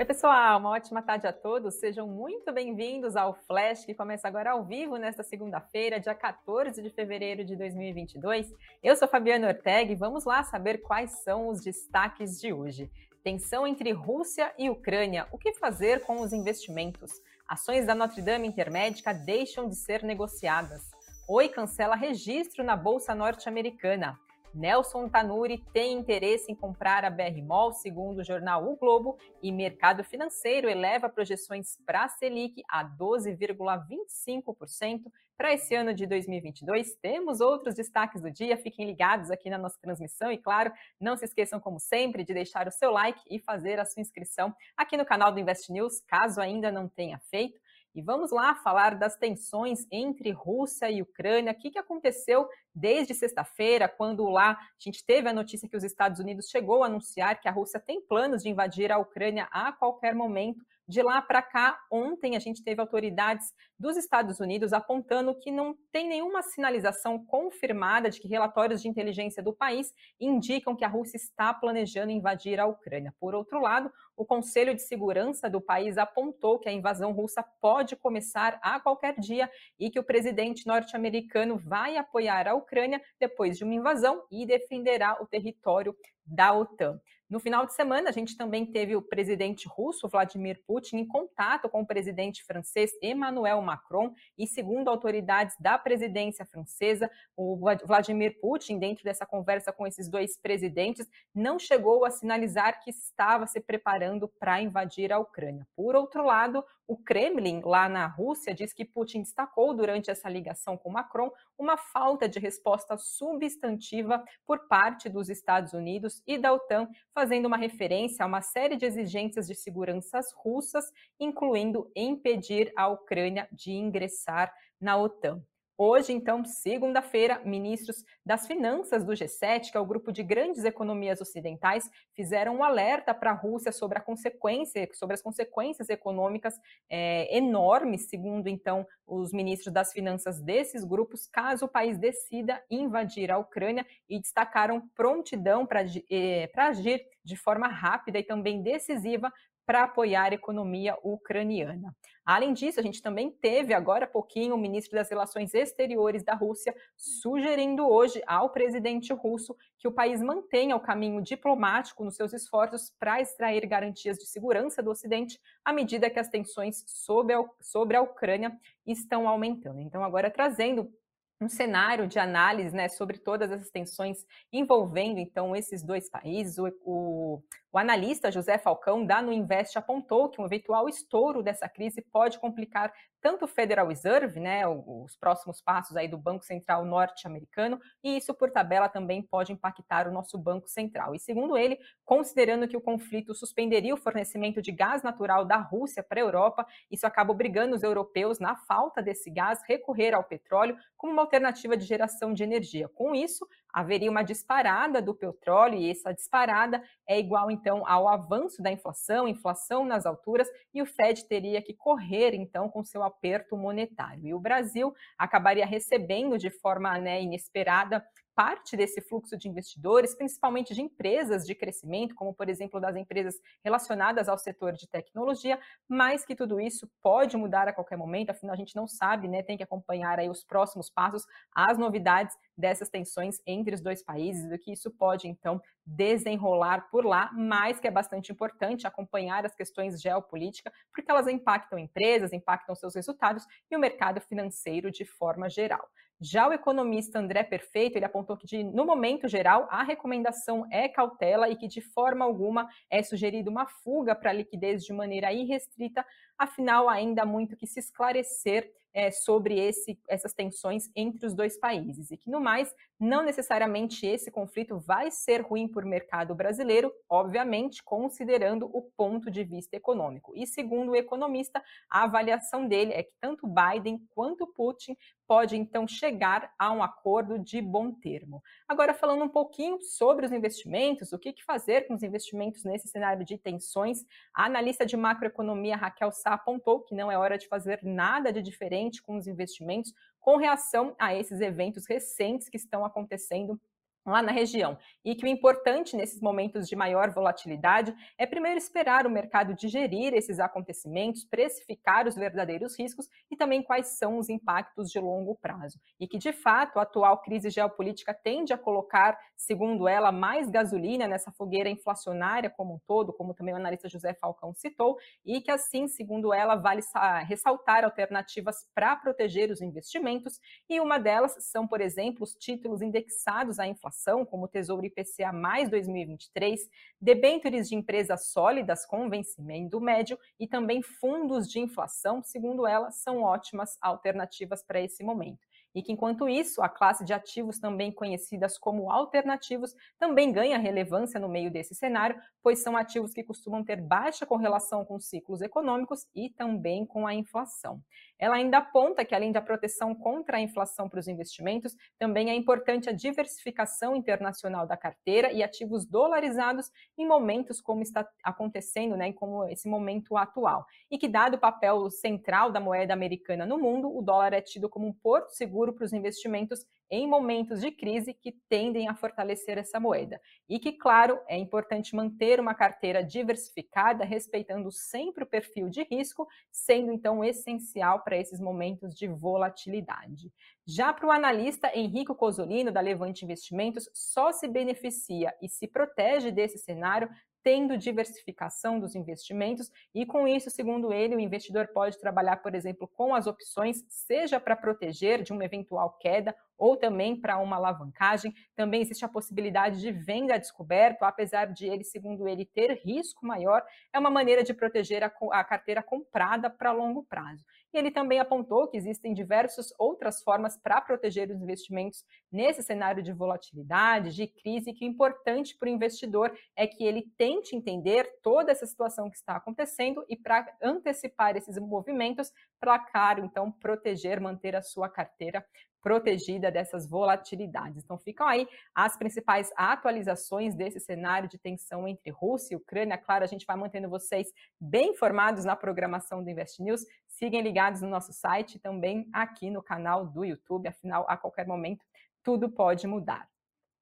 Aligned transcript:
Oi, 0.00 0.06
pessoal, 0.06 0.58
uma 0.58 0.70
ótima 0.70 1.02
tarde 1.02 1.26
a 1.26 1.32
todos. 1.32 1.74
Sejam 1.74 2.08
muito 2.08 2.50
bem-vindos 2.54 3.16
ao 3.16 3.34
Flash, 3.34 3.84
que 3.84 3.92
começa 3.92 4.26
agora 4.26 4.52
ao 4.52 4.64
vivo 4.64 4.96
nesta 4.96 5.22
segunda-feira, 5.22 6.00
dia 6.00 6.14
14 6.14 6.82
de 6.82 6.88
fevereiro 6.88 7.44
de 7.44 7.54
2022. 7.54 8.50
Eu 8.82 8.96
sou 8.96 9.06
Fabiana 9.06 9.48
Ortega 9.48 9.92
e 9.92 9.94
vamos 9.94 10.24
lá 10.24 10.42
saber 10.42 10.78
quais 10.78 11.22
são 11.22 11.48
os 11.48 11.60
destaques 11.60 12.40
de 12.40 12.50
hoje. 12.50 12.90
Tensão 13.22 13.66
entre 13.66 13.92
Rússia 13.92 14.54
e 14.56 14.70
Ucrânia. 14.70 15.28
O 15.30 15.36
que 15.36 15.52
fazer 15.52 16.00
com 16.00 16.22
os 16.22 16.32
investimentos? 16.32 17.12
Ações 17.46 17.84
da 17.84 17.94
Notre 17.94 18.22
Dame 18.22 18.48
Intermédica 18.48 19.12
deixam 19.12 19.68
de 19.68 19.76
ser 19.76 20.02
negociadas. 20.02 20.80
Oi 21.28 21.46
cancela 21.50 21.94
registro 21.94 22.64
na 22.64 22.74
Bolsa 22.74 23.14
Norte-Americana. 23.14 24.18
Nelson 24.54 25.08
Tanuri 25.08 25.58
tem 25.72 25.92
interesse 25.92 26.50
em 26.50 26.54
comprar 26.54 27.04
a 27.04 27.10
BR 27.10 27.42
Mall, 27.42 27.72
segundo 27.72 28.18
o 28.18 28.24
jornal 28.24 28.68
O 28.68 28.76
Globo, 28.76 29.16
e 29.42 29.52
mercado 29.52 30.02
financeiro 30.02 30.68
eleva 30.68 31.08
projeções 31.08 31.78
para 31.86 32.04
a 32.04 32.08
Selic 32.08 32.62
a 32.68 32.84
12,25% 32.84 35.04
para 35.40 35.54
esse 35.54 35.74
ano 35.74 35.94
de 35.94 36.04
2022. 36.04 36.96
Temos 36.96 37.40
outros 37.40 37.74
destaques 37.74 38.20
do 38.20 38.30
dia, 38.30 38.58
fiquem 38.58 38.84
ligados 38.84 39.30
aqui 39.30 39.48
na 39.48 39.56
nossa 39.56 39.78
transmissão 39.80 40.30
e, 40.30 40.36
claro, 40.36 40.70
não 41.00 41.16
se 41.16 41.24
esqueçam, 41.24 41.58
como 41.58 41.80
sempre, 41.80 42.24
de 42.24 42.34
deixar 42.34 42.68
o 42.68 42.70
seu 42.70 42.90
like 42.90 43.22
e 43.30 43.38
fazer 43.38 43.80
a 43.80 43.86
sua 43.86 44.02
inscrição 44.02 44.54
aqui 44.76 44.98
no 44.98 45.06
canal 45.06 45.32
do 45.32 45.40
Invest 45.40 45.72
News, 45.72 46.00
caso 46.00 46.40
ainda 46.40 46.70
não 46.70 46.88
tenha 46.88 47.18
feito. 47.30 47.58
E 47.94 48.00
vamos 48.00 48.30
lá 48.30 48.54
falar 48.54 48.94
das 48.94 49.16
tensões 49.16 49.86
entre 49.90 50.30
Rússia 50.30 50.90
e 50.90 51.02
Ucrânia. 51.02 51.52
O 51.52 51.56
que, 51.56 51.70
que 51.70 51.78
aconteceu 51.78 52.48
desde 52.74 53.14
sexta-feira, 53.14 53.88
quando 53.88 54.28
lá 54.28 54.52
a 54.52 54.58
gente 54.78 55.04
teve 55.04 55.28
a 55.28 55.32
notícia 55.32 55.68
que 55.68 55.76
os 55.76 55.82
Estados 55.82 56.20
Unidos 56.20 56.48
chegou 56.48 56.82
a 56.82 56.86
anunciar 56.86 57.40
que 57.40 57.48
a 57.48 57.52
Rússia 57.52 57.80
tem 57.80 58.00
planos 58.00 58.42
de 58.42 58.48
invadir 58.48 58.92
a 58.92 58.98
Ucrânia 58.98 59.48
a 59.50 59.72
qualquer 59.72 60.14
momento. 60.14 60.64
De 60.90 61.04
lá 61.04 61.22
para 61.22 61.40
cá, 61.40 61.78
ontem 61.88 62.34
a 62.34 62.40
gente 62.40 62.64
teve 62.64 62.80
autoridades 62.80 63.54
dos 63.78 63.96
Estados 63.96 64.40
Unidos 64.40 64.72
apontando 64.72 65.38
que 65.38 65.48
não 65.48 65.72
tem 65.92 66.08
nenhuma 66.08 66.42
sinalização 66.42 67.24
confirmada 67.26 68.10
de 68.10 68.18
que 68.18 68.26
relatórios 68.26 68.82
de 68.82 68.88
inteligência 68.88 69.40
do 69.40 69.52
país 69.52 69.94
indicam 70.18 70.74
que 70.74 70.84
a 70.84 70.88
Rússia 70.88 71.16
está 71.16 71.54
planejando 71.54 72.10
invadir 72.10 72.58
a 72.58 72.66
Ucrânia. 72.66 73.14
Por 73.20 73.36
outro 73.36 73.60
lado, 73.60 73.88
o 74.16 74.26
Conselho 74.26 74.74
de 74.74 74.82
Segurança 74.82 75.48
do 75.48 75.60
país 75.60 75.96
apontou 75.96 76.58
que 76.58 76.68
a 76.68 76.72
invasão 76.72 77.12
russa 77.12 77.44
pode 77.60 77.94
começar 77.94 78.58
a 78.60 78.80
qualquer 78.80 79.14
dia 79.20 79.48
e 79.78 79.90
que 79.90 80.00
o 80.00 80.04
presidente 80.04 80.66
norte-americano 80.66 81.56
vai 81.56 81.98
apoiar 81.98 82.48
a 82.48 82.54
Ucrânia 82.54 83.00
depois 83.20 83.56
de 83.56 83.62
uma 83.62 83.74
invasão 83.74 84.24
e 84.28 84.44
defenderá 84.44 85.16
o 85.22 85.26
território 85.26 85.94
da 86.26 86.52
OTAN. 86.52 87.00
No 87.30 87.38
final 87.38 87.64
de 87.64 87.72
semana, 87.72 88.10
a 88.10 88.12
gente 88.12 88.36
também 88.36 88.66
teve 88.66 88.96
o 88.96 89.00
presidente 89.00 89.68
russo, 89.68 90.08
Vladimir 90.08 90.60
Putin, 90.66 90.96
em 90.96 91.06
contato 91.06 91.68
com 91.68 91.82
o 91.82 91.86
presidente 91.86 92.42
francês 92.42 92.90
Emmanuel 93.00 93.62
Macron. 93.62 94.12
E, 94.36 94.48
segundo 94.48 94.88
autoridades 94.88 95.54
da 95.60 95.78
presidência 95.78 96.44
francesa, 96.44 97.08
o 97.36 97.56
Vladimir 97.86 98.40
Putin, 98.40 98.80
dentro 98.80 99.04
dessa 99.04 99.24
conversa 99.24 99.72
com 99.72 99.86
esses 99.86 100.08
dois 100.08 100.36
presidentes, 100.36 101.06
não 101.32 101.56
chegou 101.56 102.04
a 102.04 102.10
sinalizar 102.10 102.82
que 102.82 102.90
estava 102.90 103.46
se 103.46 103.60
preparando 103.60 104.26
para 104.26 104.60
invadir 104.60 105.12
a 105.12 105.20
Ucrânia. 105.20 105.64
Por 105.76 105.94
outro 105.94 106.24
lado, 106.24 106.64
o 106.90 106.96
Kremlin, 106.96 107.60
lá 107.64 107.88
na 107.88 108.04
Rússia, 108.08 108.52
diz 108.52 108.72
que 108.72 108.84
Putin 108.84 109.22
destacou 109.22 109.72
durante 109.72 110.10
essa 110.10 110.28
ligação 110.28 110.76
com 110.76 110.90
Macron 110.90 111.30
uma 111.56 111.76
falta 111.76 112.28
de 112.28 112.40
resposta 112.40 112.98
substantiva 112.98 114.24
por 114.44 114.66
parte 114.66 115.08
dos 115.08 115.28
Estados 115.28 115.72
Unidos 115.72 116.20
e 116.26 116.36
da 116.36 116.52
OTAN, 116.52 116.88
fazendo 117.20 117.44
uma 117.44 117.58
referência 117.58 118.24
a 118.24 118.26
uma 118.26 118.40
série 118.40 118.78
de 118.78 118.86
exigências 118.86 119.46
de 119.46 119.54
segurança 119.54 120.18
russas, 120.42 120.90
incluindo 121.18 121.92
impedir 121.94 122.72
a 122.74 122.88
Ucrânia 122.88 123.46
de 123.52 123.72
ingressar 123.72 124.50
na 124.80 124.96
OTAN. 124.96 125.44
Hoje, 125.82 126.12
então, 126.12 126.44
segunda-feira, 126.44 127.40
ministros 127.42 128.04
das 128.22 128.46
Finanças 128.46 129.02
do 129.02 129.12
G7, 129.12 129.70
que 129.70 129.78
é 129.78 129.80
o 129.80 129.86
grupo 129.86 130.12
de 130.12 130.22
grandes 130.22 130.62
economias 130.64 131.22
ocidentais, 131.22 131.88
fizeram 132.14 132.56
um 132.56 132.62
alerta 132.62 133.14
para 133.14 133.30
a 133.30 133.34
Rússia 133.34 133.72
sobre 133.72 133.96
a 133.96 134.00
consequência, 134.02 134.86
sobre 134.92 135.14
as 135.14 135.22
consequências 135.22 135.88
econômicas 135.88 136.52
é, 136.90 137.34
enormes, 137.34 138.10
segundo 138.10 138.46
então 138.46 138.86
os 139.06 139.32
ministros 139.32 139.72
das 139.72 139.90
Finanças 139.90 140.38
desses 140.42 140.84
grupos, 140.84 141.26
caso 141.26 141.64
o 141.64 141.68
país 141.68 141.96
decida 141.96 142.62
invadir 142.70 143.30
a 143.30 143.38
Ucrânia 143.38 143.86
e 144.06 144.20
destacaram 144.20 144.86
prontidão 144.94 145.64
para 145.64 145.80
é, 146.10 146.50
agir 146.56 147.02
de 147.30 147.36
forma 147.36 147.68
rápida 147.68 148.18
e 148.18 148.24
também 148.24 148.62
decisiva 148.62 149.32
para 149.70 149.84
apoiar 149.84 150.32
a 150.32 150.34
economia 150.34 150.98
ucraniana. 151.00 151.94
Além 152.26 152.52
disso, 152.52 152.80
a 152.80 152.82
gente 152.82 153.00
também 153.00 153.30
teve 153.30 153.72
agora 153.72 154.04
há 154.04 154.08
pouquinho 154.08 154.56
o 154.56 154.58
ministro 154.58 154.96
das 154.96 155.08
Relações 155.08 155.54
Exteriores 155.54 156.24
da 156.24 156.34
Rússia 156.34 156.74
sugerindo 156.96 157.88
hoje 157.88 158.20
ao 158.26 158.50
presidente 158.50 159.12
russo 159.12 159.56
que 159.78 159.86
o 159.86 159.92
país 159.92 160.20
mantenha 160.20 160.74
o 160.74 160.80
caminho 160.80 161.22
diplomático 161.22 162.04
nos 162.04 162.16
seus 162.16 162.32
esforços 162.32 162.92
para 162.98 163.20
extrair 163.20 163.64
garantias 163.64 164.18
de 164.18 164.26
segurança 164.26 164.82
do 164.82 164.90
Ocidente 164.90 165.40
à 165.64 165.72
medida 165.72 166.10
que 166.10 166.18
as 166.18 166.28
tensões 166.28 166.82
sobre 166.88 167.34
a, 167.34 167.44
sobre 167.60 167.96
a 167.96 168.02
Ucrânia 168.02 168.58
estão 168.84 169.28
aumentando. 169.28 169.80
Então, 169.80 170.02
agora 170.02 170.30
trazendo 170.32 170.92
um 171.40 171.48
cenário 171.48 172.06
de 172.06 172.18
análise 172.18 172.74
né, 172.74 172.88
sobre 172.88 173.18
todas 173.18 173.50
essas 173.50 173.70
tensões 173.70 174.26
envolvendo 174.52 175.18
então 175.18 175.56
esses 175.56 175.82
dois 175.82 176.10
países. 176.10 176.58
O, 176.58 176.70
o, 176.84 177.42
o, 177.72 177.78
analista 177.78 178.30
José 178.30 178.58
Falcão 178.58 179.04
da 179.04 179.22
No 179.22 179.32
Invest 179.32 179.78
apontou 179.78 180.28
que 180.28 180.40
um 180.40 180.46
eventual 180.46 180.88
estouro 180.88 181.42
dessa 181.42 181.68
crise 181.68 182.02
pode 182.02 182.38
complicar 182.38 182.92
tanto 183.20 183.44
o 183.44 183.48
Federal 183.48 183.86
Reserve, 183.86 184.40
né, 184.40 184.66
os 184.66 185.14
próximos 185.16 185.60
passos 185.60 185.96
aí 185.96 186.08
do 186.08 186.16
Banco 186.16 186.44
Central 186.44 186.84
norte-americano, 186.84 187.78
e 188.02 188.16
isso 188.16 188.32
por 188.32 188.50
tabela 188.50 188.88
também 188.88 189.22
pode 189.22 189.52
impactar 189.52 190.08
o 190.08 190.12
nosso 190.12 190.38
Banco 190.38 190.68
Central. 190.68 191.14
E 191.14 191.18
segundo 191.18 191.56
ele, 191.56 191.78
considerando 192.04 192.66
que 192.66 192.76
o 192.76 192.80
conflito 192.80 193.34
suspenderia 193.34 193.94
o 193.94 193.98
fornecimento 193.98 194.62
de 194.62 194.72
gás 194.72 195.02
natural 195.02 195.44
da 195.44 195.58
Rússia 195.58 196.02
para 196.02 196.18
a 196.18 196.24
Europa, 196.24 196.66
isso 196.90 197.06
acaba 197.06 197.32
obrigando 197.32 197.76
os 197.76 197.82
europeus, 197.82 198.38
na 198.38 198.56
falta 198.56 199.02
desse 199.02 199.30
gás, 199.30 199.60
recorrer 199.66 200.14
ao 200.14 200.24
petróleo 200.24 200.76
como 200.96 201.12
uma 201.12 201.22
alternativa 201.22 201.76
de 201.76 201.84
geração 201.84 202.32
de 202.32 202.42
energia. 202.42 202.88
Com 202.88 203.14
isso, 203.14 203.46
haveria 203.72 204.10
uma 204.10 204.22
disparada 204.22 205.00
do 205.00 205.14
petróleo 205.14 205.78
e 205.78 205.90
essa 205.90 206.12
disparada 206.12 206.82
é 207.08 207.18
igual 207.18 207.50
então 207.50 207.86
ao 207.86 208.08
avanço 208.08 208.62
da 208.62 208.70
inflação, 208.70 209.28
inflação 209.28 209.84
nas 209.84 210.06
alturas 210.06 210.48
e 210.72 210.82
o 210.82 210.86
Fed 210.86 211.26
teria 211.26 211.62
que 211.62 211.74
correr 211.74 212.34
então 212.34 212.68
com 212.68 212.84
seu 212.84 213.02
aperto 213.02 213.56
monetário. 213.56 214.26
E 214.26 214.34
o 214.34 214.40
Brasil 214.40 214.94
acabaria 215.18 215.66
recebendo 215.66 216.38
de 216.38 216.50
forma 216.50 216.98
né, 216.98 217.22
inesperada 217.22 218.04
parte 218.40 218.74
desse 218.74 219.02
fluxo 219.02 219.36
de 219.36 219.50
investidores, 219.50 220.14
principalmente 220.14 220.72
de 220.72 220.80
empresas 220.80 221.46
de 221.46 221.54
crescimento, 221.54 222.14
como 222.14 222.32
por 222.32 222.48
exemplo 222.48 222.80
das 222.80 222.96
empresas 222.96 223.38
relacionadas 223.62 224.30
ao 224.30 224.38
setor 224.38 224.72
de 224.72 224.88
tecnologia, 224.88 225.60
mas 225.86 226.24
que 226.24 226.34
tudo 226.34 226.58
isso 226.58 226.90
pode 227.02 227.36
mudar 227.36 227.68
a 227.68 227.72
qualquer 227.74 227.98
momento, 227.98 228.30
afinal 228.30 228.54
a 228.54 228.56
gente 228.56 228.74
não 228.74 228.88
sabe, 228.88 229.28
né, 229.28 229.42
tem 229.42 229.58
que 229.58 229.62
acompanhar 229.62 230.18
aí 230.18 230.30
os 230.30 230.42
próximos 230.42 230.88
passos, 230.88 231.26
as 231.54 231.76
novidades 231.76 232.34
dessas 232.56 232.88
tensões 232.88 233.42
entre 233.46 233.74
os 233.74 233.82
dois 233.82 234.02
países, 234.02 234.48
do 234.48 234.58
que 234.58 234.72
isso 234.72 234.90
pode 234.90 235.28
então 235.28 235.60
desenrolar 235.84 236.88
por 236.90 237.04
lá, 237.04 237.30
mas 237.34 237.78
que 237.78 237.88
é 237.88 237.90
bastante 237.90 238.32
importante 238.32 238.86
acompanhar 238.86 239.44
as 239.44 239.54
questões 239.54 240.00
geopolíticas, 240.00 240.72
porque 240.90 241.10
elas 241.10 241.26
impactam 241.26 241.78
empresas, 241.78 242.32
impactam 242.32 242.74
seus 242.74 242.94
resultados 242.94 243.44
e 243.70 243.76
o 243.76 243.78
mercado 243.78 244.18
financeiro 244.18 244.90
de 244.90 245.04
forma 245.04 245.50
geral. 245.50 245.86
Já 246.20 246.46
o 246.46 246.52
economista 246.52 247.18
André 247.18 247.42
Perfeito, 247.42 247.96
ele 247.96 248.04
apontou 248.04 248.36
que, 248.36 248.46
de, 248.46 248.62
no 248.62 248.84
momento 248.84 249.26
geral, 249.26 249.66
a 249.70 249.82
recomendação 249.82 250.66
é 250.70 250.86
cautela 250.86 251.48
e 251.48 251.56
que, 251.56 251.66
de 251.66 251.80
forma 251.80 252.24
alguma, 252.24 252.68
é 252.90 253.02
sugerido 253.02 253.50
uma 253.50 253.66
fuga 253.66 254.14
para 254.14 254.28
a 254.28 254.34
liquidez 254.34 254.84
de 254.84 254.92
maneira 254.92 255.32
irrestrita, 255.32 256.04
afinal, 256.36 256.90
ainda 256.90 257.22
há 257.22 257.26
muito 257.26 257.56
que 257.56 257.66
se 257.66 257.80
esclarecer 257.80 258.70
é, 258.92 259.10
sobre 259.10 259.58
esse, 259.58 259.98
essas 260.08 260.34
tensões 260.34 260.90
entre 260.94 261.26
os 261.26 261.32
dois 261.32 261.58
países. 261.58 262.10
E 262.10 262.18
que, 262.18 262.30
no 262.30 262.40
mais, 262.40 262.74
não 263.00 263.22
necessariamente 263.22 264.06
esse 264.06 264.30
conflito 264.30 264.78
vai 264.78 265.10
ser 265.10 265.40
ruim 265.40 265.66
para 265.66 265.86
o 265.86 265.88
mercado 265.88 266.34
brasileiro, 266.34 266.92
obviamente, 267.08 267.82
considerando 267.82 268.68
o 268.72 268.82
ponto 268.82 269.30
de 269.30 269.42
vista 269.42 269.74
econômico. 269.74 270.32
E, 270.36 270.46
segundo 270.46 270.90
o 270.90 270.96
economista, 270.96 271.62
a 271.88 272.04
avaliação 272.04 272.68
dele 272.68 272.92
é 272.92 273.02
que 273.02 273.12
tanto 273.18 273.46
Biden 273.48 274.06
quanto 274.14 274.46
Putin 274.46 274.94
pode 275.26 275.56
então 275.56 275.86
chegar 275.86 276.52
a 276.58 276.72
um 276.72 276.82
acordo 276.82 277.38
de 277.38 277.62
bom 277.62 277.92
termo. 277.92 278.42
Agora, 278.68 278.92
falando 278.92 279.22
um 279.22 279.28
pouquinho 279.28 279.80
sobre 279.80 280.26
os 280.26 280.32
investimentos, 280.32 281.12
o 281.12 281.18
que 281.18 281.32
fazer 281.44 281.86
com 281.86 281.94
os 281.94 282.02
investimentos 282.02 282.64
nesse 282.64 282.88
cenário 282.88 283.24
de 283.24 283.38
tensões, 283.38 284.04
a 284.34 284.44
analista 284.44 284.84
de 284.84 284.96
macroeconomia 284.96 285.76
Raquel 285.76 286.10
Sá 286.10 286.34
apontou 286.34 286.80
que 286.80 286.96
não 286.96 287.10
é 287.10 287.16
hora 287.16 287.38
de 287.38 287.46
fazer 287.46 287.78
nada 287.82 288.32
de 288.32 288.42
diferente 288.42 289.00
com 289.00 289.16
os 289.16 289.28
investimentos 289.28 289.94
com 290.20 290.36
reação 290.36 290.94
a 290.98 291.14
esses 291.14 291.40
eventos 291.40 291.86
recentes 291.86 292.48
que 292.48 292.56
estão 292.56 292.84
acontecendo 292.84 293.60
lá 294.04 294.22
na 294.22 294.32
região. 294.32 294.78
E 295.04 295.14
que 295.14 295.24
o 295.24 295.28
importante 295.28 295.96
nesses 295.96 296.20
momentos 296.20 296.68
de 296.68 296.74
maior 296.74 297.10
volatilidade 297.10 297.94
é 298.18 298.26
primeiro 298.26 298.58
esperar 298.58 299.06
o 299.06 299.10
mercado 299.10 299.54
digerir 299.54 300.14
esses 300.14 300.40
acontecimentos, 300.40 301.24
precificar 301.24 302.06
os 302.06 302.14
verdadeiros 302.14 302.78
riscos 302.78 303.08
e 303.30 303.36
também 303.36 303.62
quais 303.62 303.98
são 303.98 304.18
os 304.18 304.28
impactos 304.28 304.90
de 304.90 304.98
longo 304.98 305.36
prazo. 305.36 305.78
E 305.98 306.06
que, 306.06 306.18
de 306.18 306.32
fato, 306.32 306.78
a 306.78 306.82
atual 306.82 307.18
crise 307.18 307.50
geopolítica 307.50 308.14
tende 308.14 308.52
a 308.52 308.58
colocar, 308.58 309.18
segundo 309.36 309.86
ela, 309.86 310.10
mais 310.10 310.48
gasolina 310.50 311.06
nessa 311.06 311.30
fogueira 311.30 311.68
inflacionária 311.68 312.50
como 312.50 312.74
um 312.74 312.80
todo, 312.86 313.12
como 313.12 313.34
também 313.34 313.54
o 313.54 313.56
analista 313.56 313.88
José 313.88 314.14
Falcão 314.14 314.54
citou, 314.54 314.98
e 315.24 315.40
que, 315.40 315.50
assim, 315.50 315.86
segundo 315.86 316.32
ela, 316.32 316.56
vale 316.56 316.82
ressaltar 317.26 317.84
alternativas 317.84 318.66
para 318.74 318.96
proteger 318.96 319.50
os 319.50 319.60
investimentos. 319.60 320.40
E 320.68 320.80
uma 320.80 320.98
delas 320.98 321.36
são, 321.50 321.66
por 321.66 321.80
exemplo, 321.80 322.24
os 322.24 322.34
títulos 322.34 322.80
indexados 322.80 323.58
à 323.58 323.66
inflação 323.66 323.89
inflação, 323.90 324.24
como 324.24 324.48
Tesouro 324.48 324.86
IPCA 324.86 325.32
mais 325.32 325.68
2023, 325.68 326.68
debêntures 327.00 327.68
de 327.68 327.74
empresas 327.74 328.28
sólidas 328.28 328.86
com 328.86 329.10
vencimento 329.10 329.80
médio 329.80 330.18
e 330.38 330.46
também 330.46 330.80
fundos 330.82 331.48
de 331.48 331.58
inflação, 331.58 332.22
segundo 332.22 332.66
ela, 332.66 332.90
são 332.90 333.22
ótimas 333.22 333.76
alternativas 333.82 334.62
para 334.62 334.80
esse 334.80 335.02
momento 335.02 335.50
e 335.74 335.82
que, 335.82 335.92
enquanto 335.92 336.28
isso, 336.28 336.62
a 336.62 336.68
classe 336.68 337.04
de 337.04 337.12
ativos 337.12 337.58
também 337.58 337.92
conhecidas 337.92 338.58
como 338.58 338.90
alternativos 338.90 339.74
também 339.98 340.32
ganha 340.32 340.58
relevância 340.58 341.20
no 341.20 341.28
meio 341.28 341.50
desse 341.50 341.74
cenário, 341.74 342.20
pois 342.42 342.62
são 342.62 342.76
ativos 342.76 343.12
que 343.12 343.22
costumam 343.22 343.62
ter 343.62 343.80
baixa 343.80 344.26
correlação 344.26 344.84
com 344.84 344.98
ciclos 344.98 345.40
econômicos 345.40 346.06
e 346.14 346.30
também 346.30 346.84
com 346.84 347.06
a 347.06 347.14
inflação. 347.14 347.80
Ela 348.20 348.36
ainda 348.36 348.58
aponta 348.58 349.04
que, 349.04 349.14
além 349.14 349.32
da 349.32 349.40
proteção 349.40 349.94
contra 349.94 350.36
a 350.36 350.40
inflação 350.40 350.88
para 350.88 351.00
os 351.00 351.08
investimentos, 351.08 351.74
também 351.98 352.30
é 352.30 352.34
importante 352.34 352.88
a 352.88 352.92
diversificação 352.92 353.96
internacional 353.96 354.66
da 354.66 354.76
carteira 354.76 355.32
e 355.32 355.42
ativos 355.42 355.86
dolarizados 355.86 356.70
em 356.98 357.06
momentos 357.06 357.60
como 357.60 357.82
está 357.82 358.06
acontecendo, 358.22 358.96
né, 358.96 359.12
como 359.12 359.44
esse 359.48 359.68
momento 359.68 360.16
atual. 360.16 360.66
E 360.90 360.98
que, 360.98 361.08
dado 361.08 361.34
o 361.34 361.38
papel 361.38 361.90
central 361.90 362.50
da 362.50 362.60
moeda 362.60 362.92
americana 362.92 363.46
no 363.46 363.58
mundo, 363.58 363.96
o 363.96 364.02
dólar 364.02 364.32
é 364.32 364.40
tido 364.40 364.68
como 364.68 364.86
um 364.86 364.92
porto 364.92 365.30
seguro 365.30 365.60
seguro 365.60 365.72
para 365.72 365.84
os 365.84 365.92
investimentos 365.92 366.66
em 366.90 367.06
momentos 367.06 367.60
de 367.60 367.70
crise 367.70 368.12
que 368.12 368.32
tendem 368.48 368.88
a 368.88 368.94
fortalecer 368.94 369.58
essa 369.58 369.78
moeda. 369.78 370.20
E 370.48 370.58
que, 370.58 370.72
claro, 370.72 371.20
é 371.28 371.36
importante 371.36 371.94
manter 371.94 372.40
uma 372.40 372.54
carteira 372.54 373.02
diversificada, 373.02 374.04
respeitando 374.04 374.70
sempre 374.72 375.22
o 375.22 375.26
perfil 375.26 375.68
de 375.68 375.84
risco, 375.84 376.26
sendo 376.50 376.90
então 376.92 377.24
essencial 377.24 378.02
para 378.10 378.18
esses 378.18 378.40
momentos 378.40 378.92
de 378.92 379.06
volatilidade. 379.06 380.32
Já 380.66 380.92
para 380.92 381.06
o 381.06 381.12
analista 381.12 381.70
Henrico 381.72 382.12
Cosolino, 382.12 382.72
da 382.72 382.80
Levante 382.80 383.24
Investimentos, 383.24 383.88
só 383.94 384.32
se 384.32 384.48
beneficia 384.48 385.32
e 385.40 385.48
se 385.48 385.68
protege 385.68 386.32
desse 386.32 386.58
cenário 386.58 387.08
tendo 387.42 387.76
diversificação 387.76 388.78
dos 388.78 388.94
investimentos 388.94 389.70
e 389.94 390.04
com 390.04 390.28
isso, 390.28 390.50
segundo 390.50 390.92
ele, 390.92 391.16
o 391.16 391.20
investidor 391.20 391.68
pode 391.68 391.98
trabalhar, 391.98 392.36
por 392.38 392.54
exemplo, 392.54 392.86
com 392.88 393.14
as 393.14 393.26
opções, 393.26 393.84
seja 393.88 394.38
para 394.38 394.56
proteger 394.56 395.22
de 395.22 395.32
uma 395.32 395.44
eventual 395.44 395.96
queda 395.98 396.34
ou 396.58 396.76
também 396.76 397.18
para 397.18 397.38
uma 397.38 397.56
alavancagem. 397.56 398.34
Também 398.54 398.82
existe 398.82 399.04
a 399.04 399.08
possibilidade 399.08 399.80
de 399.80 399.90
venda 399.90 400.34
a 400.34 400.38
descoberto, 400.38 401.02
apesar 401.04 401.46
de 401.46 401.66
ele, 401.66 401.84
segundo 401.84 402.28
ele, 402.28 402.44
ter 402.44 402.82
risco 402.84 403.24
maior, 403.24 403.64
é 403.92 403.98
uma 403.98 404.10
maneira 404.10 404.42
de 404.44 404.52
proteger 404.52 405.02
a, 405.02 405.10
a 405.32 405.44
carteira 405.44 405.82
comprada 405.82 406.50
para 406.50 406.72
longo 406.72 407.02
prazo. 407.04 407.42
E 407.72 407.78
ele 407.78 407.90
também 407.90 408.18
apontou 408.18 408.66
que 408.66 408.76
existem 408.76 409.14
diversas 409.14 409.72
outras 409.78 410.22
formas 410.22 410.56
para 410.56 410.80
proteger 410.80 411.30
os 411.30 411.40
investimentos 411.40 412.04
nesse 412.30 412.62
cenário 412.62 413.02
de 413.02 413.12
volatilidade, 413.12 414.14
de 414.14 414.26
crise, 414.26 414.72
que 414.72 414.84
o 414.84 414.88
importante 414.88 415.56
para 415.56 415.66
o 415.66 415.72
investidor 415.72 416.32
é 416.56 416.66
que 416.66 416.84
ele 416.84 417.10
tente 417.16 417.54
entender 417.54 418.18
toda 418.22 418.50
essa 418.50 418.66
situação 418.66 419.08
que 419.08 419.16
está 419.16 419.36
acontecendo 419.36 420.04
e 420.08 420.16
para 420.16 420.46
antecipar 420.60 421.36
esses 421.36 421.58
movimentos, 421.58 422.32
para, 422.58 422.78
claro, 422.78 423.24
então, 423.24 423.50
proteger, 423.52 424.20
manter 424.20 424.56
a 424.56 424.62
sua 424.62 424.88
carteira 424.88 425.44
protegida 425.80 426.50
dessas 426.50 426.88
volatilidades. 426.88 427.82
Então 427.82 427.98
ficam 427.98 428.26
aí 428.26 428.46
as 428.74 428.96
principais 428.96 429.50
atualizações 429.56 430.54
desse 430.54 430.78
cenário 430.78 431.28
de 431.28 431.38
tensão 431.38 431.88
entre 431.88 432.10
Rússia 432.10 432.54
e 432.54 432.56
Ucrânia. 432.56 432.98
Claro, 432.98 433.24
a 433.24 433.26
gente 433.26 433.46
vai 433.46 433.56
mantendo 433.56 433.88
vocês 433.88 434.32
bem 434.60 434.90
informados 434.90 435.44
na 435.44 435.56
programação 435.56 436.22
do 436.22 436.30
Invest 436.30 436.62
News. 436.62 436.84
Sigam 437.20 437.42
ligados 437.42 437.82
no 437.82 437.88
nosso 437.90 438.14
site 438.14 438.54
e 438.54 438.58
também 438.58 439.06
aqui 439.12 439.50
no 439.50 439.62
canal 439.62 440.06
do 440.06 440.24
YouTube, 440.24 440.66
afinal, 440.66 441.04
a 441.06 441.18
qualquer 441.18 441.46
momento 441.46 441.84
tudo 442.22 442.48
pode 442.48 442.86
mudar. 442.86 443.28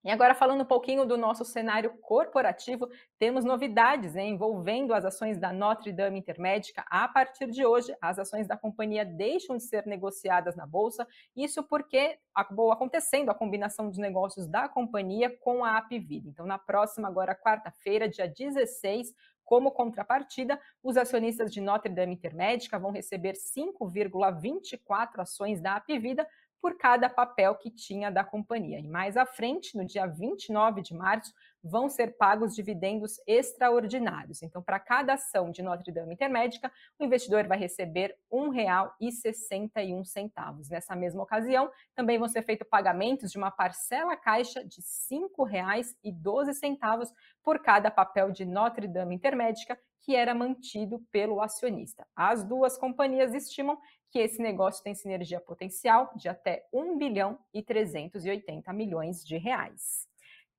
E 0.04 0.10
agora, 0.10 0.34
falando 0.34 0.62
um 0.62 0.66
pouquinho 0.66 1.04
do 1.06 1.16
nosso 1.16 1.44
cenário 1.44 1.96
corporativo, 1.98 2.88
temos 3.16 3.44
novidades 3.44 4.16
hein, 4.16 4.30
envolvendo 4.30 4.92
as 4.92 5.04
ações 5.04 5.38
da 5.38 5.52
Notre 5.52 5.92
Dame 5.92 6.18
Intermédica. 6.18 6.84
A 6.90 7.06
partir 7.06 7.48
de 7.48 7.64
hoje, 7.64 7.94
as 8.00 8.18
ações 8.18 8.48
da 8.48 8.56
companhia 8.56 9.04
deixam 9.04 9.56
de 9.56 9.62
ser 9.62 9.86
negociadas 9.86 10.56
na 10.56 10.66
Bolsa, 10.66 11.06
isso 11.36 11.62
porque 11.62 12.18
acabou 12.34 12.72
acontecendo 12.72 13.30
a 13.30 13.34
combinação 13.34 13.88
dos 13.88 13.98
negócios 13.98 14.48
da 14.48 14.68
companhia 14.68 15.30
com 15.38 15.64
a 15.64 15.76
Apvida. 15.78 16.28
Então, 16.28 16.44
na 16.44 16.58
próxima, 16.58 17.06
agora 17.06 17.36
quarta-feira, 17.36 18.08
dia 18.08 18.26
16, 18.26 19.14
como 19.48 19.70
contrapartida, 19.70 20.60
os 20.82 20.98
acionistas 20.98 21.50
de 21.50 21.58
Notre 21.58 21.90
Dame 21.90 22.12
Intermédica 22.12 22.78
vão 22.78 22.90
receber 22.90 23.32
5,24 23.32 25.20
ações 25.20 25.58
da 25.58 25.76
Apvida 25.76 26.28
por 26.60 26.76
cada 26.76 27.08
papel 27.08 27.54
que 27.54 27.70
tinha 27.70 28.10
da 28.10 28.22
companhia. 28.22 28.78
E 28.78 28.86
mais 28.86 29.16
à 29.16 29.24
frente, 29.24 29.74
no 29.74 29.86
dia 29.86 30.06
29 30.06 30.82
de 30.82 30.92
março, 30.92 31.32
vão 31.62 31.88
ser 31.88 32.16
pagos 32.16 32.54
dividendos 32.54 33.20
extraordinários. 33.26 34.42
Então, 34.42 34.62
para 34.62 34.78
cada 34.78 35.14
ação 35.14 35.50
de 35.50 35.62
Notre 35.62 35.90
Dame 35.92 36.14
Intermédica, 36.14 36.70
o 36.98 37.04
investidor 37.04 37.46
vai 37.46 37.58
receber 37.58 38.16
R$ 38.30 38.38
1,61. 38.38 40.68
Nessa 40.70 40.96
mesma 40.96 41.22
ocasião, 41.22 41.70
também 41.94 42.18
vão 42.18 42.28
ser 42.28 42.42
feitos 42.42 42.68
pagamentos 42.68 43.30
de 43.30 43.38
uma 43.38 43.50
parcela 43.50 44.16
caixa 44.16 44.64
de 44.64 44.80
R$ 44.80 44.86
5,12 45.36 47.12
por 47.42 47.60
cada 47.60 47.90
papel 47.90 48.30
de 48.30 48.44
Notre 48.44 48.86
Dame 48.88 49.14
Intermédica 49.14 49.78
que 50.08 50.16
era 50.16 50.34
mantido 50.34 51.00
pelo 51.12 51.42
acionista. 51.42 52.06
As 52.16 52.42
duas 52.42 52.78
companhias 52.78 53.34
estimam 53.34 53.78
que 54.10 54.18
esse 54.18 54.40
negócio 54.40 54.82
tem 54.82 54.94
sinergia 54.94 55.38
potencial 55.38 56.10
de 56.16 56.30
até 56.30 56.66
1 56.72 56.96
bilhão 56.96 57.38
e 57.52 57.62
380 57.62 58.72
milhões 58.72 59.22
de 59.22 59.36
reais. 59.36 60.07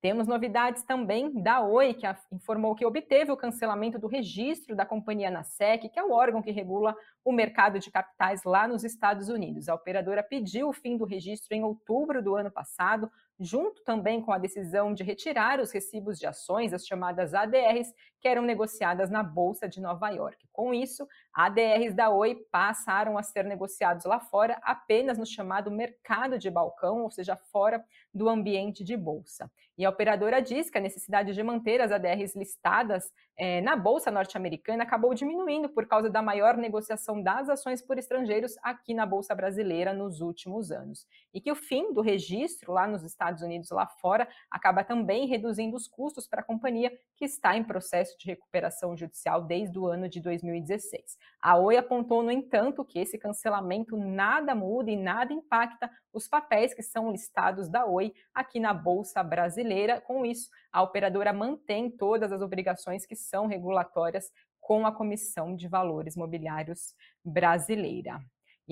Temos 0.00 0.26
novidades 0.26 0.82
também 0.82 1.30
da 1.42 1.60
Oi, 1.60 1.92
que 1.92 2.06
informou 2.32 2.74
que 2.74 2.86
obteve 2.86 3.30
o 3.30 3.36
cancelamento 3.36 3.98
do 3.98 4.06
registro 4.06 4.74
da 4.74 4.86
companhia 4.86 5.30
na 5.30 5.42
SEC, 5.42 5.90
que 5.90 5.98
é 5.98 6.02
o 6.02 6.12
órgão 6.12 6.40
que 6.40 6.50
regula 6.50 6.96
o 7.24 7.32
mercado 7.32 7.78
de 7.78 7.90
capitais 7.90 8.44
lá 8.44 8.66
nos 8.66 8.84
Estados 8.84 9.28
Unidos. 9.28 9.68
A 9.68 9.74
operadora 9.74 10.22
pediu 10.22 10.68
o 10.68 10.72
fim 10.72 10.96
do 10.96 11.04
registro 11.04 11.54
em 11.54 11.62
outubro 11.62 12.22
do 12.22 12.34
ano 12.34 12.50
passado, 12.50 13.10
junto 13.38 13.82
também 13.84 14.20
com 14.20 14.32
a 14.32 14.38
decisão 14.38 14.92
de 14.92 15.02
retirar 15.02 15.60
os 15.60 15.72
recibos 15.72 16.18
de 16.18 16.26
ações, 16.26 16.72
as 16.72 16.86
chamadas 16.86 17.32
ADRs, 17.32 17.92
que 18.20 18.28
eram 18.28 18.42
negociadas 18.42 19.08
na 19.10 19.22
Bolsa 19.22 19.66
de 19.66 19.80
Nova 19.80 20.10
York. 20.10 20.46
Com 20.52 20.74
isso, 20.74 21.06
ADRs 21.32 21.94
da 21.94 22.10
Oi 22.10 22.36
passaram 22.50 23.16
a 23.16 23.22
ser 23.22 23.44
negociados 23.44 24.04
lá 24.04 24.20
fora 24.20 24.58
apenas 24.62 25.16
no 25.16 25.24
chamado 25.24 25.70
mercado 25.70 26.38
de 26.38 26.50
balcão, 26.50 27.02
ou 27.02 27.10
seja, 27.10 27.36
fora 27.50 27.82
do 28.12 28.28
ambiente 28.28 28.84
de 28.84 28.96
bolsa. 28.96 29.50
E 29.78 29.84
a 29.86 29.88
operadora 29.88 30.42
diz 30.42 30.68
que 30.68 30.76
a 30.76 30.80
necessidade 30.80 31.32
de 31.32 31.42
manter 31.42 31.80
as 31.80 31.90
ADRs 31.90 32.36
listadas 32.36 33.10
é, 33.34 33.62
na 33.62 33.74
bolsa 33.74 34.10
norte-americana 34.10 34.82
acabou 34.82 35.14
diminuindo 35.14 35.70
por 35.70 35.86
causa 35.86 36.10
da 36.10 36.20
maior 36.20 36.58
negociação 36.58 37.09
das 37.18 37.48
ações 37.48 37.80
por 37.80 37.96
estrangeiros 37.96 38.56
aqui 38.62 38.92
na 38.92 39.06
bolsa 39.06 39.34
brasileira 39.34 39.94
nos 39.94 40.20
últimos 40.20 40.70
anos. 40.70 41.06
E 41.32 41.40
que 41.40 41.50
o 41.50 41.54
fim 41.56 41.94
do 41.94 42.02
registro 42.02 42.74
lá 42.74 42.86
nos 42.86 43.02
Estados 43.02 43.42
Unidos, 43.42 43.70
lá 43.70 43.86
fora, 43.86 44.28
acaba 44.50 44.84
também 44.84 45.26
reduzindo 45.26 45.74
os 45.74 45.88
custos 45.88 46.26
para 46.26 46.42
a 46.42 46.44
companhia, 46.44 46.92
que 47.16 47.24
está 47.24 47.56
em 47.56 47.64
processo 47.64 48.18
de 48.18 48.26
recuperação 48.26 48.94
judicial 48.94 49.42
desde 49.42 49.78
o 49.78 49.86
ano 49.86 50.10
de 50.10 50.20
2016. 50.20 51.16
A 51.40 51.56
Oi 51.56 51.78
apontou, 51.78 52.22
no 52.22 52.30
entanto, 52.30 52.84
que 52.84 52.98
esse 52.98 53.16
cancelamento 53.16 53.96
nada 53.96 54.54
muda 54.54 54.90
e 54.90 54.96
nada 54.96 55.32
impacta 55.32 55.90
os 56.12 56.28
papéis 56.28 56.74
que 56.74 56.82
são 56.82 57.10
listados 57.10 57.68
da 57.68 57.86
Oi 57.86 58.12
aqui 58.34 58.60
na 58.60 58.74
Bolsa 58.74 59.22
Brasileira. 59.22 60.00
Com 60.00 60.26
isso, 60.26 60.50
a 60.70 60.82
operadora 60.82 61.32
mantém 61.32 61.90
todas 61.90 62.32
as 62.32 62.42
obrigações 62.42 63.06
que 63.06 63.16
são 63.16 63.46
regulatórias 63.46 64.30
com 64.60 64.86
a 64.86 64.92
Comissão 64.92 65.56
de 65.56 65.68
Valores 65.68 66.16
Mobiliários 66.16 66.94
Brasileira. 67.24 68.20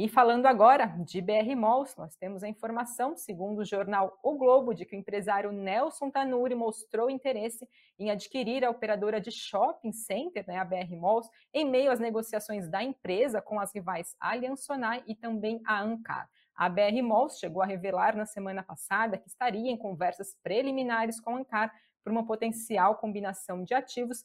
E 0.01 0.09
falando 0.09 0.47
agora 0.47 0.87
de 1.05 1.21
BR 1.21 1.57
Malls, 1.57 1.97
nós 1.99 2.15
temos 2.15 2.45
a 2.45 2.49
informação, 2.49 3.17
segundo 3.17 3.59
o 3.59 3.65
jornal 3.65 4.17
O 4.23 4.39
Globo, 4.39 4.73
de 4.73 4.85
que 4.85 4.95
o 4.95 4.99
empresário 4.99 5.51
Nelson 5.51 6.09
Tanuri 6.09 6.55
mostrou 6.55 7.11
interesse 7.11 7.69
em 7.99 8.09
adquirir 8.09 8.65
a 8.65 8.71
operadora 8.71 9.21
de 9.21 9.33
shopping 9.33 9.91
center, 9.91 10.45
né, 10.47 10.57
a 10.57 10.65
BR 10.65 10.95
Malls, 10.97 11.29
em 11.53 11.69
meio 11.69 11.91
às 11.91 11.99
negociações 11.99 12.71
da 12.71 12.81
empresa 12.81 13.43
com 13.43 13.59
as 13.59 13.75
rivais 13.75 14.15
Allianz 14.21 14.65
e 15.05 15.17
também 15.17 15.61
a 15.67 15.83
Ancar. 15.83 16.31
A 16.55 16.69
BR 16.69 17.03
Malls 17.03 17.41
chegou 17.41 17.61
a 17.61 17.67
revelar 17.67 18.15
na 18.15 18.25
semana 18.25 18.63
passada 18.63 19.19
que 19.19 19.29
estaria 19.29 19.69
em 19.69 19.77
conversas 19.77 20.37
preliminares 20.45 21.19
com 21.19 21.35
a 21.35 21.41
Ancar 21.41 21.73
por 22.05 22.13
uma 22.13 22.25
potencial 22.25 22.95
combinação 22.99 23.65
de 23.65 23.75
ativos 23.75 24.25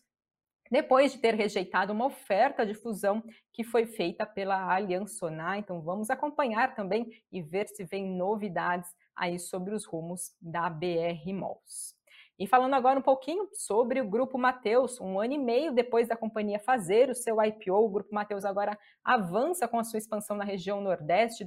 depois 0.73 1.11
de 1.11 1.19
ter 1.19 1.35
rejeitado 1.35 1.93
uma 1.93 2.07
oferta 2.07 2.65
de 2.65 2.73
fusão 2.73 3.23
que 3.51 3.63
foi 3.63 3.85
feita 3.85 4.25
pela 4.25 4.73
Aliança 4.73 5.13
Sonar. 5.13 5.59
Então 5.59 5.79
vamos 5.79 6.09
acompanhar 6.09 6.73
também 6.73 7.11
e 7.31 7.43
ver 7.43 7.67
se 7.67 7.83
vem 7.83 8.09
novidades 8.09 8.89
aí 9.15 9.37
sobre 9.37 9.75
os 9.75 9.85
rumos 9.85 10.35
da 10.41 10.67
BR 10.71 11.31
Malls. 11.31 11.93
E 12.39 12.47
falando 12.47 12.73
agora 12.73 12.97
um 12.97 13.03
pouquinho 13.03 13.47
sobre 13.53 14.01
o 14.01 14.09
Grupo 14.09 14.35
Mateus, 14.35 14.99
um 14.99 15.19
ano 15.19 15.33
e 15.33 15.37
meio 15.37 15.71
depois 15.71 16.07
da 16.07 16.17
companhia 16.17 16.57
fazer 16.57 17.07
o 17.07 17.13
seu 17.13 17.39
IPO, 17.39 17.71
o 17.71 17.89
Grupo 17.89 18.15
Mateus 18.15 18.43
agora 18.43 18.75
avança 19.03 19.67
com 19.67 19.77
a 19.77 19.83
sua 19.83 19.99
expansão 19.99 20.35
na 20.35 20.43
região 20.43 20.81
nordeste 20.81 21.45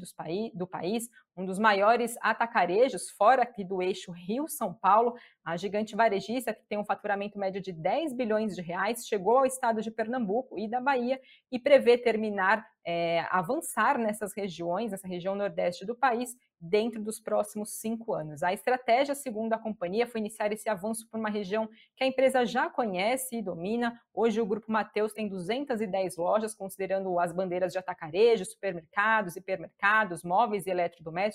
do 0.54 0.68
país, 0.68 1.10
um 1.36 1.44
dos 1.44 1.58
maiores 1.58 2.16
atacarejos 2.20 3.10
fora 3.10 3.42
aqui 3.42 3.62
do 3.62 3.82
eixo 3.82 4.10
Rio-São 4.10 4.72
Paulo. 4.72 5.14
A 5.44 5.56
gigante 5.56 5.94
varejista, 5.94 6.54
que 6.54 6.64
tem 6.66 6.78
um 6.78 6.84
faturamento 6.84 7.38
médio 7.38 7.60
de 7.60 7.72
10 7.72 8.14
bilhões 8.14 8.56
de 8.56 8.62
reais, 8.62 9.06
chegou 9.06 9.38
ao 9.38 9.46
estado 9.46 9.82
de 9.82 9.90
Pernambuco 9.90 10.58
e 10.58 10.68
da 10.68 10.80
Bahia 10.80 11.20
e 11.52 11.58
prevê 11.58 11.98
terminar, 11.98 12.66
é, 12.84 13.26
avançar 13.30 13.98
nessas 13.98 14.32
regiões, 14.34 14.90
nessa 14.90 15.06
região 15.06 15.34
nordeste 15.34 15.84
do 15.84 15.94
país, 15.94 16.34
dentro 16.60 17.02
dos 17.02 17.20
próximos 17.20 17.74
cinco 17.74 18.14
anos. 18.14 18.42
A 18.42 18.52
estratégia, 18.52 19.14
segundo 19.14 19.52
a 19.52 19.58
companhia, 19.58 20.06
foi 20.06 20.20
iniciar 20.20 20.52
esse 20.52 20.68
avanço 20.68 21.06
por 21.08 21.18
uma 21.18 21.28
região 21.28 21.68
que 21.96 22.02
a 22.04 22.06
empresa 22.06 22.44
já 22.44 22.70
conhece 22.70 23.36
e 23.36 23.42
domina. 23.42 24.00
Hoje, 24.12 24.40
o 24.40 24.46
Grupo 24.46 24.70
Mateus 24.72 25.12
tem 25.12 25.28
210 25.28 26.16
lojas, 26.16 26.54
considerando 26.54 27.18
as 27.20 27.32
bandeiras 27.32 27.72
de 27.72 27.78
atacarejo, 27.78 28.44
supermercados, 28.44 29.36
hipermercados, 29.36 30.22
móveis 30.22 30.66
e 30.66 30.70
eletrodomésticos. 30.70 31.25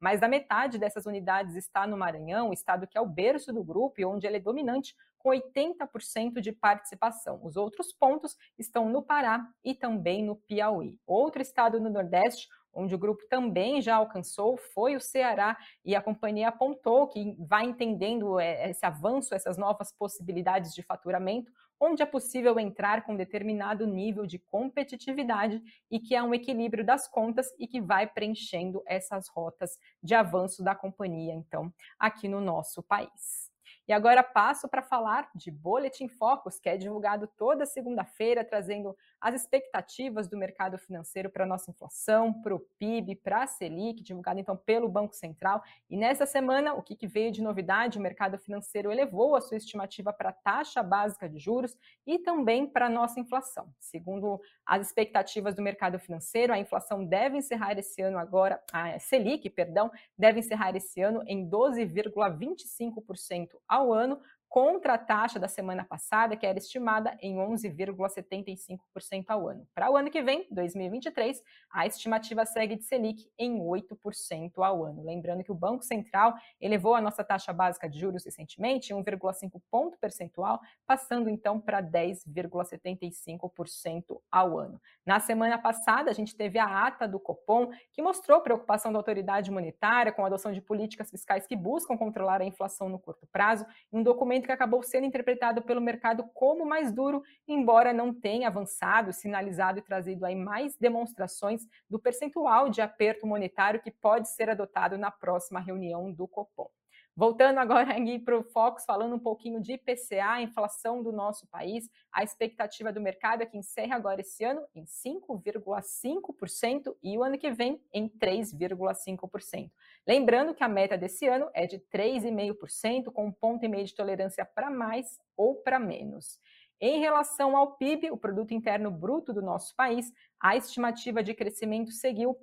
Mais 0.00 0.20
da 0.20 0.28
metade 0.28 0.78
dessas 0.78 1.06
unidades 1.06 1.56
está 1.56 1.86
no 1.86 1.96
Maranhão, 1.96 2.52
estado 2.52 2.86
que 2.86 2.96
é 2.96 3.00
o 3.00 3.06
berço 3.06 3.52
do 3.52 3.64
grupo 3.64 4.00
e 4.00 4.04
onde 4.04 4.26
ele 4.26 4.36
é 4.36 4.40
dominante, 4.40 4.94
com 5.18 5.30
80% 5.30 6.40
de 6.40 6.52
participação. 6.52 7.40
Os 7.42 7.56
outros 7.56 7.92
pontos 7.92 8.36
estão 8.58 8.88
no 8.88 9.02
Pará 9.02 9.46
e 9.64 9.74
também 9.74 10.24
no 10.24 10.36
Piauí. 10.36 10.98
Outro 11.06 11.40
estado 11.40 11.80
no 11.80 11.88
Nordeste 11.88 12.48
onde 12.74 12.94
o 12.94 12.98
grupo 12.98 13.22
também 13.28 13.82
já 13.82 13.96
alcançou, 13.96 14.56
foi 14.56 14.96
o 14.96 15.00
Ceará, 15.00 15.56
e 15.84 15.94
a 15.94 16.02
companhia 16.02 16.48
apontou 16.48 17.06
que 17.06 17.36
vai 17.38 17.64
entendendo 17.64 18.40
é, 18.40 18.70
esse 18.70 18.84
avanço, 18.84 19.34
essas 19.34 19.58
novas 19.58 19.92
possibilidades 19.92 20.72
de 20.74 20.82
faturamento, 20.82 21.52
onde 21.84 22.00
é 22.00 22.06
possível 22.06 22.60
entrar 22.60 23.04
com 23.04 23.16
determinado 23.16 23.84
nível 23.88 24.24
de 24.24 24.38
competitividade 24.38 25.60
e 25.90 25.98
que 25.98 26.14
é 26.14 26.22
um 26.22 26.32
equilíbrio 26.32 26.86
das 26.86 27.08
contas 27.08 27.52
e 27.58 27.66
que 27.66 27.80
vai 27.80 28.06
preenchendo 28.06 28.80
essas 28.86 29.26
rotas 29.28 29.76
de 30.00 30.14
avanço 30.14 30.62
da 30.62 30.76
companhia, 30.76 31.34
então, 31.34 31.74
aqui 31.98 32.28
no 32.28 32.40
nosso 32.40 32.84
país. 32.84 33.50
E 33.88 33.92
agora 33.92 34.22
passo 34.22 34.68
para 34.68 34.80
falar 34.80 35.28
de 35.34 35.50
Boletim 35.50 36.06
Focus, 36.06 36.60
que 36.60 36.68
é 36.68 36.76
divulgado 36.76 37.28
toda 37.36 37.66
segunda-feira, 37.66 38.44
trazendo 38.44 38.96
as 39.22 39.36
expectativas 39.36 40.26
do 40.26 40.36
mercado 40.36 40.76
financeiro 40.76 41.30
para 41.30 41.44
a 41.44 41.46
nossa 41.46 41.70
inflação, 41.70 42.32
para 42.42 42.52
o 42.52 42.58
PIB, 42.58 43.14
para 43.14 43.44
a 43.44 43.46
Selic, 43.46 44.02
divulgado 44.02 44.40
então 44.40 44.56
pelo 44.56 44.88
Banco 44.88 45.14
Central. 45.14 45.62
E 45.88 45.96
nessa 45.96 46.26
semana, 46.26 46.74
o 46.74 46.82
que, 46.82 46.96
que 46.96 47.06
veio 47.06 47.30
de 47.30 47.40
novidade? 47.40 47.98
O 47.98 48.02
mercado 48.02 48.36
financeiro 48.36 48.90
elevou 48.90 49.36
a 49.36 49.40
sua 49.40 49.56
estimativa 49.56 50.12
para 50.12 50.30
a 50.30 50.32
taxa 50.32 50.82
básica 50.82 51.28
de 51.28 51.38
juros 51.38 51.78
e 52.04 52.18
também 52.18 52.66
para 52.66 52.86
a 52.86 52.90
nossa 52.90 53.20
inflação. 53.20 53.72
Segundo 53.78 54.40
as 54.66 54.88
expectativas 54.88 55.54
do 55.54 55.62
mercado 55.62 56.00
financeiro, 56.00 56.52
a 56.52 56.58
inflação 56.58 57.04
deve 57.04 57.36
encerrar 57.36 57.78
esse 57.78 58.02
ano 58.02 58.18
agora, 58.18 58.60
a 58.72 58.98
Selic, 58.98 59.48
perdão, 59.50 59.88
deve 60.18 60.40
encerrar 60.40 60.74
esse 60.74 61.00
ano 61.00 61.22
em 61.28 61.48
12,25% 61.48 63.50
ao 63.68 63.92
ano, 63.92 64.20
contra 64.52 64.92
a 64.92 64.98
taxa 64.98 65.38
da 65.38 65.48
semana 65.48 65.82
passada, 65.82 66.36
que 66.36 66.44
era 66.44 66.58
estimada 66.58 67.16
em 67.22 67.36
11,75% 67.36 69.24
ao 69.28 69.48
ano. 69.48 69.66
Para 69.74 69.90
o 69.90 69.96
ano 69.96 70.10
que 70.10 70.20
vem, 70.20 70.46
2023, 70.50 71.42
a 71.72 71.86
estimativa 71.86 72.44
segue 72.44 72.76
de 72.76 72.84
Selic 72.84 73.26
em 73.38 73.60
8% 73.60 74.52
ao 74.58 74.84
ano. 74.84 75.02
Lembrando 75.02 75.42
que 75.42 75.50
o 75.50 75.54
Banco 75.54 75.82
Central 75.82 76.34
elevou 76.60 76.94
a 76.94 77.00
nossa 77.00 77.24
taxa 77.24 77.50
básica 77.50 77.88
de 77.88 77.98
juros 77.98 78.26
recentemente 78.26 78.92
em 78.92 78.96
1,5 78.96 79.58
ponto 79.70 79.96
percentual, 79.98 80.60
passando 80.86 81.30
então 81.30 81.58
para 81.58 81.82
10,75% 81.82 84.20
ao 84.30 84.58
ano. 84.58 84.78
Na 85.06 85.18
semana 85.18 85.56
passada, 85.56 86.10
a 86.10 86.14
gente 86.14 86.36
teve 86.36 86.58
a 86.58 86.86
ata 86.86 87.08
do 87.08 87.18
Copom, 87.18 87.70
que 87.90 88.02
mostrou 88.02 88.42
preocupação 88.42 88.92
da 88.92 88.98
autoridade 88.98 89.50
monetária 89.50 90.12
com 90.12 90.24
a 90.24 90.26
adoção 90.26 90.52
de 90.52 90.60
políticas 90.60 91.08
fiscais 91.08 91.46
que 91.46 91.56
buscam 91.56 91.96
controlar 91.96 92.42
a 92.42 92.44
inflação 92.44 92.90
no 92.90 92.98
curto 92.98 93.26
prazo, 93.32 93.64
um 93.90 94.02
documento 94.02 94.41
que 94.42 94.52
acabou 94.52 94.82
sendo 94.82 95.06
interpretado 95.06 95.62
pelo 95.62 95.80
mercado 95.80 96.24
como 96.34 96.66
mais 96.66 96.92
duro, 96.92 97.22
embora 97.46 97.92
não 97.92 98.12
tenha 98.12 98.48
avançado, 98.48 99.12
sinalizado 99.12 99.78
e 99.78 99.82
trazido 99.82 100.24
aí 100.24 100.34
mais 100.34 100.76
demonstrações 100.76 101.66
do 101.88 101.98
percentual 101.98 102.68
de 102.68 102.80
aperto 102.80 103.26
monetário 103.26 103.80
que 103.80 103.90
pode 103.90 104.28
ser 104.28 104.50
adotado 104.50 104.98
na 104.98 105.10
próxima 105.10 105.60
reunião 105.60 106.12
do 106.12 106.26
Copom. 106.26 106.70
Voltando 107.14 107.58
agora 107.58 107.94
para 108.24 108.38
o 108.38 108.42
Fox, 108.42 108.86
falando 108.86 109.14
um 109.14 109.18
pouquinho 109.18 109.60
de 109.60 109.74
IPCA, 109.74 110.40
inflação 110.40 111.02
do 111.02 111.12
nosso 111.12 111.46
país, 111.46 111.90
a 112.10 112.22
expectativa 112.22 112.90
do 112.90 113.02
mercado 113.02 113.42
é 113.42 113.46
que 113.46 113.58
encerre 113.58 113.92
agora 113.92 114.22
esse 114.22 114.42
ano 114.42 114.66
em 114.74 114.86
5,5% 114.86 116.96
e 117.02 117.18
o 117.18 117.22
ano 117.22 117.36
que 117.36 117.50
vem 117.50 117.78
em 117.92 118.08
3,5%. 118.08 119.70
Lembrando 120.06 120.54
que 120.54 120.64
a 120.64 120.68
meta 120.68 120.96
desse 120.96 121.26
ano 121.26 121.50
é 121.52 121.66
de 121.66 121.78
3,5%, 121.78 123.12
com 123.12 123.26
um 123.26 123.32
ponto 123.32 123.62
e 123.62 123.68
meio 123.68 123.84
de 123.84 123.94
tolerância 123.94 124.46
para 124.46 124.70
mais 124.70 125.20
ou 125.36 125.56
para 125.56 125.78
menos. 125.78 126.40
Em 126.80 126.98
relação 126.98 127.54
ao 127.54 127.76
PIB, 127.76 128.10
o 128.10 128.16
produto 128.16 128.54
interno 128.54 128.90
bruto 128.90 129.34
do 129.34 129.42
nosso 129.42 129.76
país, 129.76 130.10
a 130.40 130.56
estimativa 130.56 131.22
de 131.22 131.34
crescimento 131.34 131.92
seguiu 131.92 132.38